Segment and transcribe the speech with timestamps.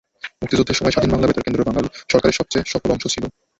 [0.39, 1.61] মুক্তিযুদ্ধের সময় স্বাধীন বাংলা বেতার কেন্দ্র
[2.11, 3.23] সরকারের সবচেয়ে সফল অংশ ছিল।